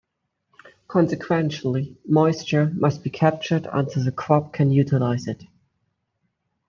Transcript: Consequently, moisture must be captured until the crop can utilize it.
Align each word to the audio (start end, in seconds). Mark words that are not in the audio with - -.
Consequently, 0.87 1.95
moisture 2.07 2.71
must 2.73 3.03
be 3.03 3.11
captured 3.11 3.67
until 3.71 4.03
the 4.03 4.11
crop 4.11 4.51
can 4.51 4.71
utilize 4.71 5.27
it. 5.27 5.43